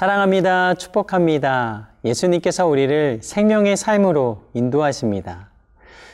[0.00, 0.72] 사랑합니다.
[0.76, 1.90] 축복합니다.
[2.06, 5.50] 예수님께서 우리를 생명의 삶으로 인도하십니다.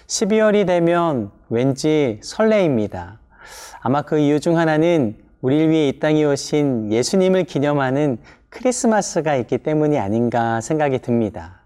[0.09, 3.21] 12월이 되면 왠지 설레입니다.
[3.81, 10.01] 아마 그 이유 중 하나는 우리를 위해 이 땅에 오신 예수님을 기념하는 크리스마스가 있기 때문이
[10.01, 11.61] 아닌가 생각이 듭니다.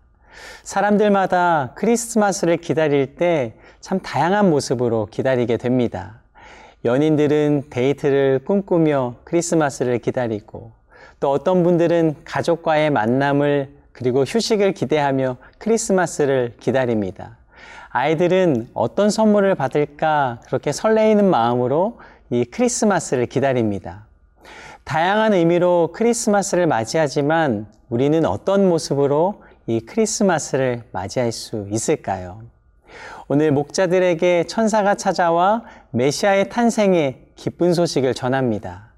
[0.62, 6.20] 사람들마다 크리스마스를 기다릴 때 참 다양한 모습으로 기다리게 됩니다.
[6.84, 10.79] 연인들은 데이트를 꿈꾸며 크리스마스를 기다리고
[11.20, 17.36] 또 어떤 분들은 가족과의 만남을 그리고 휴식을 기대하며 크리스마스를 기다립니다.
[17.90, 21.98] 아이들은 어떤 선물을 받을까 그렇게 설레이는 마음으로
[22.30, 24.06] 이 크리스마스를 기다립니다.
[24.84, 32.40] 다양한 의미로 크리스마스를 맞이하지만 우리는 어떤 모습으로 이 크리스마스를 맞이할 수 있을까요?
[33.28, 38.89] 오늘 목자들에게 천사가 찾아와 메시아의 탄생의 기쁜 소식을 전합니다.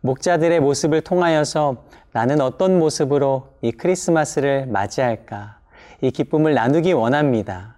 [0.00, 5.58] 목자들의 모습을 통하여서 나는 어떤 모습으로 이 크리스마스를 맞이할까?
[6.00, 7.76] 이 기쁨을 나누기 원합니다.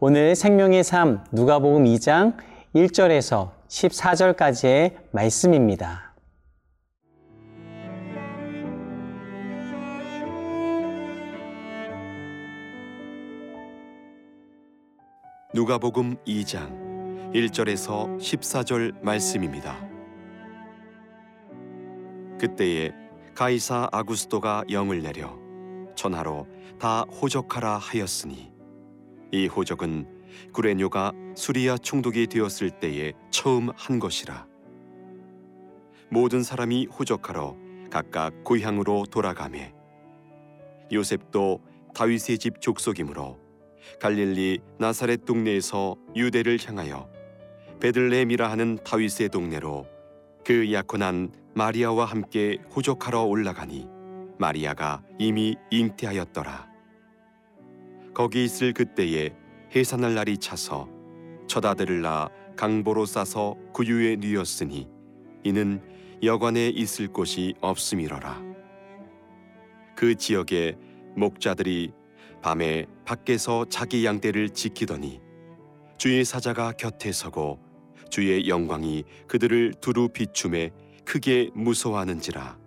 [0.00, 2.36] 오늘 생명의 삶 누가복음 2장
[2.74, 6.12] 1절에서 14절까지의 말씀입니다.
[15.54, 19.91] 누가복음 2장 1절에서 14절 말씀입니다.
[22.42, 22.90] 그때에
[23.36, 25.38] 가이사 아구스도가 영을 내려
[25.94, 28.52] 전하로 다 호적하라 하였으니
[29.30, 34.48] 이 호적은 구레뇨가 수리아 총독이 되었을 때에 처음 한 것이라.
[36.10, 37.56] 모든 사람이 호적하러
[37.92, 39.72] 각각 고향으로 돌아가매
[40.92, 41.60] 요셉도
[41.94, 43.38] 다윗의 집 족속이므로
[44.00, 47.08] 갈릴리 나사렛 동네에서 유대를 향하여
[47.78, 49.91] 베들레헴이라 하는 다윗의 동네로
[50.44, 53.86] 그 약혼한 마리아와 함께 호적하러 올라가니
[54.38, 56.68] 마리아가 이미 잉태하였더라.
[58.12, 59.30] 거기 있을 그때에
[59.74, 60.88] 해산할 날이 차서
[61.46, 64.88] 첫 아들을 낳아 강보로 싸서 구유에 뉘었으니
[65.44, 65.80] 이는
[66.22, 68.42] 여관에 있을 곳이 없음이러라.
[69.94, 70.76] 그 지역에
[71.16, 71.92] 목자들이
[72.42, 75.20] 밤에 밖에서 자기 양떼를 지키더니
[75.98, 77.60] 주의 사자가 곁에 서고
[78.12, 80.70] 주의 영광이 그들을 두루 비춤에
[81.02, 82.58] 크게 무서워하는지라.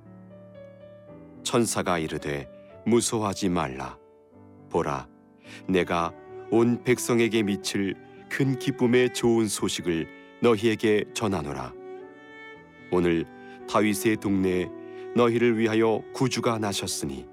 [1.43, 2.49] 천사가 이르되
[2.87, 3.95] 무서워하지 말라.
[4.71, 5.07] 보라
[5.67, 6.11] 내가
[6.49, 7.93] 온 백성에게 미칠
[8.27, 10.07] 큰 기쁨의 좋은 소식을
[10.41, 11.71] 너희에게 전하노라.
[12.91, 13.25] 오늘
[13.69, 14.67] 다윗의 동네에
[15.15, 17.27] 너희를 위하여 구주가 나셨으니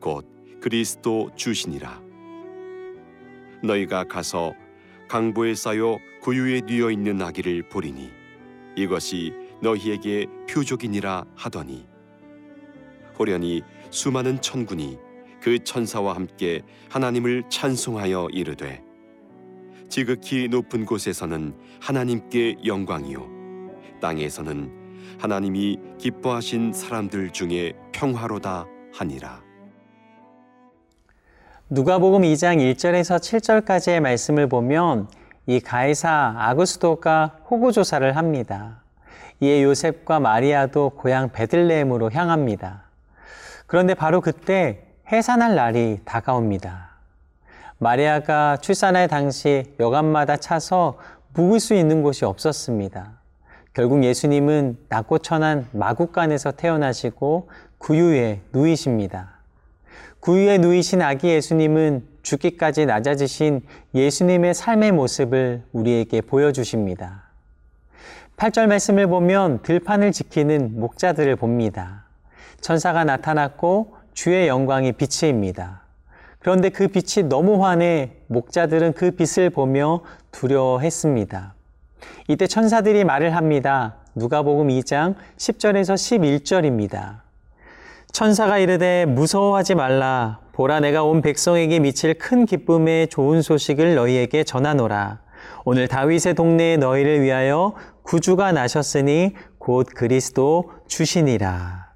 [0.00, 0.24] 곧
[0.60, 2.00] 그리스도 주시니라.
[3.64, 4.54] 너희가 가서
[5.08, 8.10] 강보에 쌓여 구유에 뉘어 있는 아기를 보리니
[8.74, 9.32] 이것이
[9.62, 11.86] 너희에게 표적이니라 하더니
[13.16, 14.98] 호련히 수많은 천군이
[15.40, 18.82] 그 천사와 함께 하나님을 찬송하여 이르되
[19.88, 23.30] 지극히 높은 곳에서는 하나님께 영광이요
[24.00, 29.44] 땅에서는 하나님이 기뻐하신 사람들 중에 평화로다 하니라.
[31.70, 35.08] 누가복음 2장 1절에서 7절까지의 말씀을 보면
[35.46, 38.82] 이 가이사 아구스도가 호구 조사를 합니다.
[39.40, 42.82] 이에 요셉과 마리아도 고향 베들레헴으로 향합니다.
[43.66, 46.90] 그런데 바로 그때 해산할 날이 다가옵니다.
[47.78, 50.98] 마리아가 출산할 당시 여관마다 차서
[51.34, 53.12] 묵을 수 있는 곳이 없었습니다.
[53.72, 59.36] 결국 예수님은 낮고 천한 마국간에서 태어나시고 구유에 누이십니다.
[60.20, 63.62] 구유에 누이신 아기 예수님은 죽기까지 낮아지신
[63.94, 67.22] 예수님의 삶의 모습을 우리에게 보여주십니다.
[68.36, 72.04] 8절 말씀을 보면 들판을 지키는 목자들을 봅니다.
[72.60, 75.82] 천사가 나타났고 주의 영광이 빛입니다.
[76.40, 80.00] 그런데 그 빛이 너무 환해 목자들은 그 빛을 보며
[80.32, 81.54] 두려워했습니다.
[82.28, 83.96] 이때 천사들이 말을 합니다.
[84.16, 87.20] 누가복음 2장 10절에서 11절입니다.
[88.10, 90.40] 천사가 이르되 무서워하지 말라.
[90.56, 95.20] 보라 내가 온 백성에게 미칠 큰 기쁨의 좋은 소식을 너희에게 전하노라.
[95.66, 101.92] 오늘 다윗의 동네에 너희를 위하여 구주가 나셨으니 곧 그리스도 주시니라.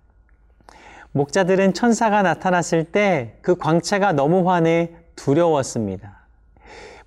[1.12, 6.26] 목자들은 천사가 나타났을 때 그 광채가 너무 환해 두려웠습니다.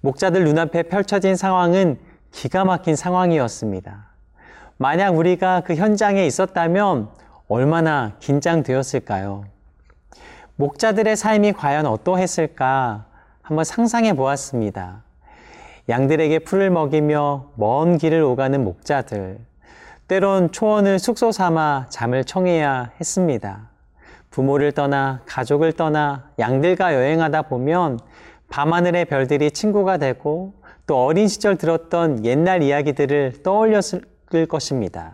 [0.01, 1.99] 목자들 눈앞에 펼쳐진 상황은
[2.31, 4.07] 기가 막힌 상황이었습니다.
[4.77, 7.09] 만약 우리가 그 현장에 있었다면
[7.47, 9.52] 얼마나 긴장되었을까요?
[10.55, 13.05] 목자들의 삶이 과연 어떠했을까
[13.41, 15.03] 한번 상상해 보았습니다.
[15.89, 19.39] 양들에게 풀을 먹이며 먼 길을 오가는 목자들.
[20.07, 23.69] 때론 초원을 숙소 삼아 잠을 청해야 했습니다.
[24.29, 27.99] 부모를 떠나 가족을 떠나 양들과 여행하다 보면
[28.49, 30.53] 밤하늘의 별들이 친구가 되고
[30.85, 34.03] 또 어린 시절 들었던 옛날 이야기들을 떠올렸을
[34.47, 35.13] 것입니다.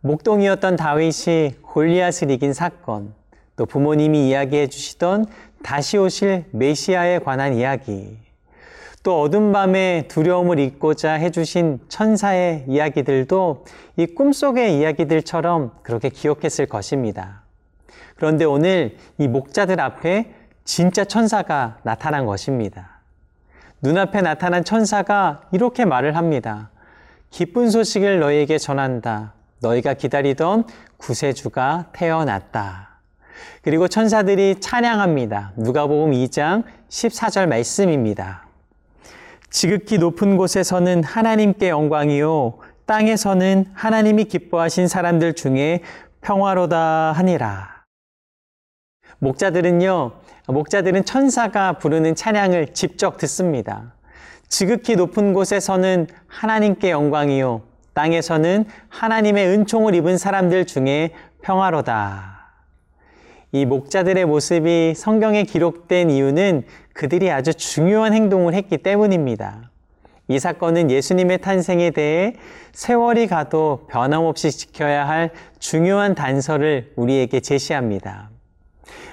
[0.00, 3.14] 목동이었던 다윗이 골리앗을 이긴 사건,
[3.56, 5.26] 또 부모님이 이야기해 주시던
[5.62, 8.18] 다시 오실 메시아에 관한 이야기,
[9.02, 13.64] 또 어둠 밤에 두려움을 잊고자 해주신 천사의 이야기들도
[13.96, 17.42] 이 꿈속의 이야기들처럼 그렇게 기억했을 것입니다.
[18.16, 23.00] 그런데 오늘 이 목자들 앞에 진짜 천사가 나타난 것입니다.
[23.80, 26.70] 눈앞에 나타난 천사가 이렇게 말을 합니다.
[27.30, 29.34] 기쁜 소식을 너희에게 전한다.
[29.60, 30.64] 너희가 기다리던
[30.96, 32.95] 구세주가 태어났다.
[33.62, 35.52] 그리고 천사들이 찬양합니다.
[35.56, 38.46] 누가복음 2장 14절 말씀입니다.
[39.50, 45.80] 지극히 높은 곳에서는 하나님께 영광이요 땅에서는 하나님이 기뻐하신 사람들 중에
[46.20, 47.84] 평화로다 하니라.
[49.18, 50.12] 목자들은요,
[50.48, 53.94] 목자들은 천사가 부르는 찬양을 직접 듣습니다.
[54.48, 57.62] 지극히 높은 곳에서는 하나님께 영광이요
[57.94, 61.10] 땅에서는 하나님의 은총을 입은 사람들 중에
[61.42, 62.35] 평화로다.
[63.52, 69.70] 이 목자들의 모습이 성경에 기록된 이유는 그들이 아주 중요한 행동을 했기 때문입니다.
[70.28, 72.34] 이 사건은 예수님의 탄생에 대해
[72.72, 78.30] 세월이 가도 변함없이 지켜야 할 중요한 단서를 우리에게 제시합니다.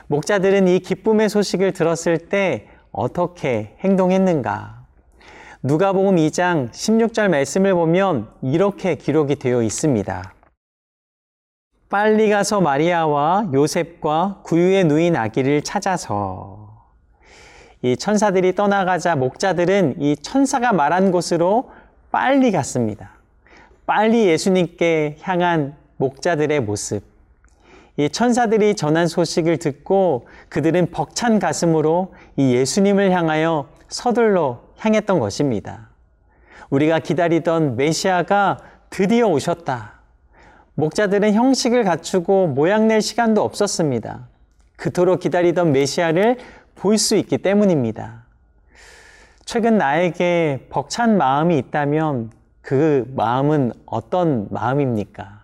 [0.07, 4.83] 목자들은 이 기쁨의 소식을 들었을 때 어떻게 행동했는가?
[5.61, 10.33] 누가복음 2장 16절 말씀을 보면 이렇게 기록이 되어 있습니다.
[11.93, 16.87] 빨리 가서 마리아와 요셉과 구유에 누인 아기를 찾아서
[17.83, 21.69] 이 천사들이 떠나가자 목자들은 이 천사가 말한 곳으로
[22.11, 23.11] 빨리 갔습니다.
[23.85, 27.03] 빨리 예수님께 향한 목자들의 모습.
[27.97, 35.89] 이 천사들이 전한 소식을 듣고 그들은 벅찬 가슴으로 이 예수님을 향하여 서둘러 향했던 것입니다.
[36.71, 38.57] 우리가 기다리던 메시아가
[38.89, 39.92] 드디어 오셨다.
[40.75, 44.27] 목자들은 형식을 갖추고 모양 낼 시간도 없었습니다.
[44.75, 46.37] 그토록 기다리던 메시아를
[46.75, 48.23] 볼 수 있기 때문입니다.
[49.45, 52.31] 최근 나에게 벅찬 마음이 있다면
[52.61, 55.41] 그 마음은 어떤 마음입니까?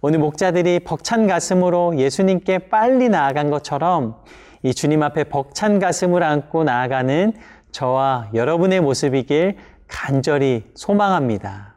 [0.00, 4.16] 오늘 목자들이 벅찬 가슴으로 예수님께 빨리 나아간 것처럼
[4.62, 7.34] 이 주님 앞에 벅찬 가슴을 안고 나아가는
[7.70, 11.71] 저와 여러분의 모습이길 간절히 소망합니다.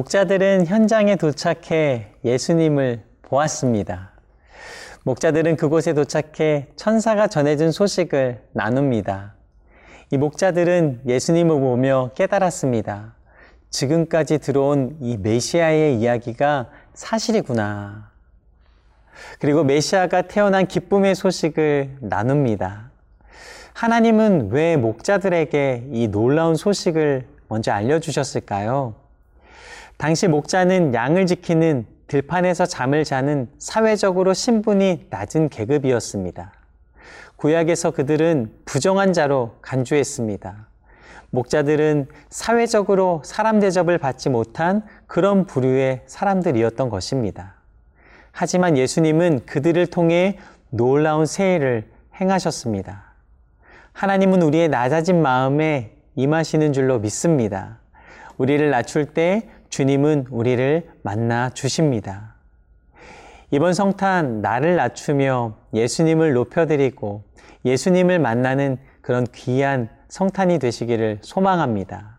[0.00, 4.12] 목자들은 현장에 도착해 예수님을 보았습니다.
[5.02, 9.34] 목자들은 그곳에 도착해 천사가 전해준 소식을 나눕니다.
[10.10, 13.14] 이 목자들은 예수님을 보며 깨달았습니다.
[13.68, 18.10] 지금까지 들어온 이 메시아의 이야기가 사실이구나.
[19.38, 22.90] 그리고 메시아가 태어난 기쁨의 소식을 나눕니다.
[23.74, 28.99] 하나님은 왜 목자들에게 이 놀라운 소식을 먼저 알려주셨을까요?
[30.00, 36.54] 당시 목자는 양을 지키는 들판에서 잠을 자는 사회적으로 신분이 낮은 계급이었습니다.
[37.36, 40.68] 구약에서 그들은 부정한 자로 간주했습니다.
[41.28, 47.56] 목자들은 사회적으로 사람 대접을 받지 못한 그런 부류의 사람들이었던 것입니다.
[48.32, 50.38] 하지만 예수님은 그들을 통해
[50.70, 53.04] 놀라운 세일을 행하셨습니다.
[53.92, 57.80] 하나님은 우리의 낮아진 마음에 임하시는 줄로 믿습니다.
[58.38, 62.34] 우리를 낮출 때 주님은 우리를 만나 주십니다.
[63.50, 67.22] 이번 성탄 나를 낮추며 예수님을 높여드리고
[67.64, 72.18] 예수님을 만나는 그런 귀한 성탄이 되시기를 소망합니다.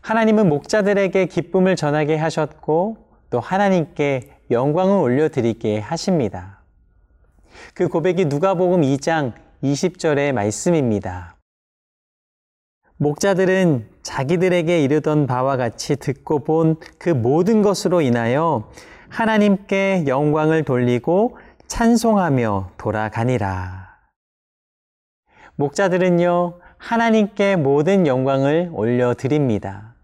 [0.00, 2.96] 하나님은 목자들에게 기쁨을 전하게 하셨고
[3.30, 6.60] 또 하나님께 영광을 올려드리게 하십니다.
[7.74, 9.32] 그 고백이 누가복음 2장
[9.62, 11.35] 20절의 말씀입니다.
[12.98, 18.70] 목자들은 자기들에게 이르던 바와 같이 듣고 본 그 모든 것으로 인하여
[19.08, 23.86] 하나님께 영광을 돌리고 찬송하며 돌아가니라.
[25.56, 29.94] 목자들은요, 하나님께 모든 영광을 올려드립니다.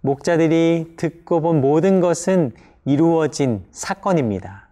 [0.00, 2.52] 목자들이 듣고 본 모든 것은
[2.84, 4.68] 이루어진 사건입니다.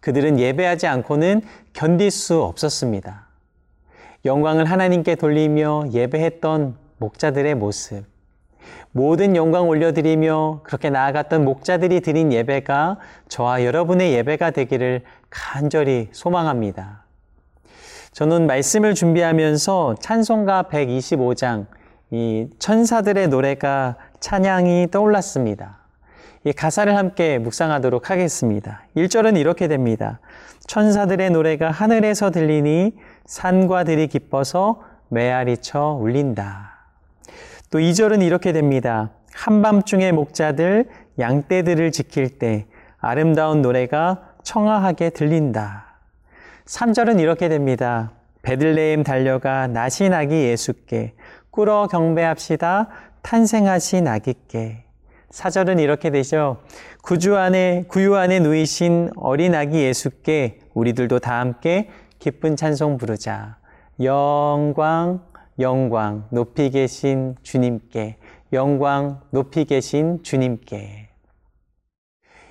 [0.00, 1.42] 그들은 예배하지 않고는
[1.72, 3.26] 견딜 수 없었습니다.
[4.24, 8.04] 영광을 하나님께 돌리며 예배했던 목자들의 모습,
[8.92, 12.98] 모든 영광 올려드리며 그렇게 나아갔던 목자들이 드린 예배가
[13.28, 17.04] 저와 여러분의 예배가 되기를 간절히 소망합니다.
[18.12, 21.66] 저는 말씀을 준비하면서 찬송가 125장,
[22.10, 25.80] 이 천사들의 노래가 찬양이 떠올랐습니다.
[26.44, 28.84] 이 가사를 함께 묵상하도록 하겠습니다.
[28.96, 30.20] 1절은 이렇게 됩니다.
[30.68, 32.94] 천사들의 노래가 하늘에서 들리니
[33.26, 36.75] 산과 들이 기뻐서 메아리쳐 울린다.
[37.70, 39.10] 또 2절은 이렇게 됩니다.
[39.32, 40.86] 한밤중에 목자들
[41.18, 42.66] 양떼들을 지킬 때
[42.98, 45.86] 아름다운 노래가 청아하게 들린다.
[46.66, 48.12] 3절은 이렇게 됩니다.
[48.42, 51.14] 베들레헴 달려가 나신 아기 예수께
[51.50, 52.88] 꿇어 경배합시다.
[53.22, 54.84] 탄생하신 아기께.
[55.30, 56.58] 4절은 이렇게 되죠.
[57.02, 63.56] 구주 안에 구유 안에 누이신 어린 아기 예수께 우리들도 다 함께 기쁜 찬송 부르자.
[64.00, 65.20] 영광
[65.58, 68.16] 영광 높이 계신 주님께
[68.52, 71.08] 영광 높이 계신 주님께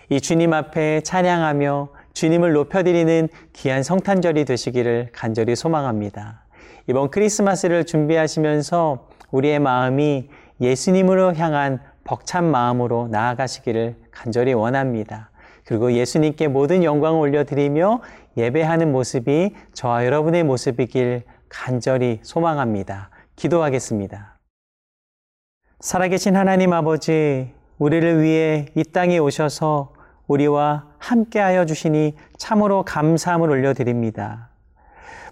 [0.10, 6.46] 이 주님 앞에 찬양하며 주님을 높여드리는 귀한 성탄절이 되시기를 간절히 소망합니다.
[6.88, 10.30] 이번 크리스마스를 준비하시면서 우리의 마음이
[10.62, 15.32] 예수님으로 향한 벅찬 마음으로 나아가시기를 간절히 원합니다.
[15.66, 18.02] 그리고 예수님께 모든 영광을 올려드리며
[18.38, 23.10] 예배하는 모습이 저와 여러분의 모습이길 간절히 소망합니다.
[23.36, 24.40] 기도하겠습니다.
[25.80, 29.94] 살아계신 하나님 아버지, 우리를 위해 이 땅에 오셔서
[30.28, 34.50] 우리와 함께하여 주시니 참으로 감사함을 올려드립니다.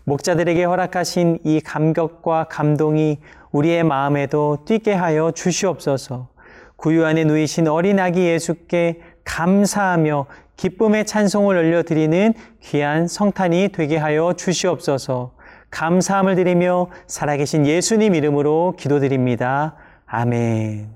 [0.04, 3.20] 목자들에게 허락하신 이 감격과 감동이
[3.52, 6.30] 우리의 마음에도 뛰게 하여 주시옵소서.
[6.76, 10.26] 구유 안에 누이신 어린 아기 예수께 감사하며
[10.58, 15.33] 기쁨의 찬송을 올려드리는 귀한 성탄이 되게 하여 주시옵소서.
[15.74, 19.76] 감사함을 드리며 살아계신 예수님 이름으로 기도드립니다.
[20.06, 20.88] 아멘.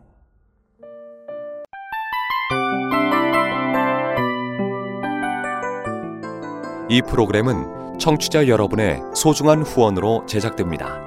[6.90, 11.07] 이 프로그램은 청취자 여러분의 소중한 후원으로 제작됩니다.